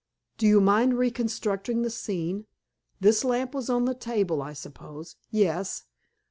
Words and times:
"Do 0.39 0.47
you 0.47 0.61
mind 0.61 0.97
reconstructing 0.97 1.83
the 1.83 1.91
scene. 1.91 2.47
This 2.99 3.23
lamp 3.23 3.53
was 3.53 3.69
on 3.69 3.85
the 3.85 3.93
table, 3.93 4.41
I 4.41 4.53
suppose?" 4.53 5.15
"Yes." 5.29 5.83